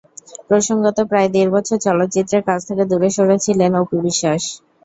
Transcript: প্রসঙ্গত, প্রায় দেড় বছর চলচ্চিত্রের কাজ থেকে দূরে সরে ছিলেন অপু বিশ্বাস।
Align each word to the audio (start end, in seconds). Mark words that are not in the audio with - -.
প্রসঙ্গত, 0.49 0.97
প্রায় 1.09 1.29
দেড় 1.33 1.51
বছর 1.55 1.77
চলচ্চিত্রের 1.85 2.43
কাজ 2.49 2.59
থেকে 2.69 2.83
দূরে 2.91 3.09
সরে 3.15 3.37
ছিলেন 3.45 3.71
অপু 3.81 3.95
বিশ্বাস। 4.07 4.41